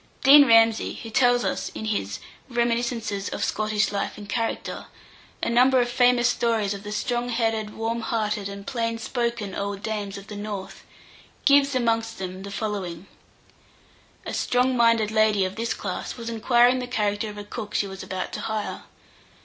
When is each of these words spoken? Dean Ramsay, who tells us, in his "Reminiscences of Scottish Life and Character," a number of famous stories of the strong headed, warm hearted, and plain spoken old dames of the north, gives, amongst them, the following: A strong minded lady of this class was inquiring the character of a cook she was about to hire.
Dean 0.23 0.47
Ramsay, 0.47 0.95
who 1.03 1.11
tells 1.11 1.45
us, 1.45 1.69
in 1.75 1.85
his 1.85 2.17
"Reminiscences 2.49 3.29
of 3.29 3.43
Scottish 3.43 3.91
Life 3.91 4.17
and 4.17 4.27
Character," 4.27 4.87
a 5.43 5.47
number 5.51 5.79
of 5.79 5.89
famous 5.91 6.27
stories 6.27 6.73
of 6.73 6.81
the 6.81 6.91
strong 6.91 7.29
headed, 7.29 7.75
warm 7.75 7.99
hearted, 8.01 8.49
and 8.49 8.65
plain 8.65 8.97
spoken 8.97 9.53
old 9.53 9.83
dames 9.83 10.17
of 10.17 10.25
the 10.25 10.35
north, 10.35 10.83
gives, 11.45 11.75
amongst 11.75 12.17
them, 12.17 12.41
the 12.41 12.49
following: 12.49 13.05
A 14.25 14.33
strong 14.33 14.75
minded 14.75 15.11
lady 15.11 15.45
of 15.45 15.55
this 15.55 15.75
class 15.75 16.17
was 16.17 16.29
inquiring 16.31 16.79
the 16.79 16.87
character 16.87 17.29
of 17.29 17.37
a 17.37 17.43
cook 17.43 17.75
she 17.75 17.85
was 17.85 18.01
about 18.01 18.33
to 18.33 18.39
hire. 18.41 18.85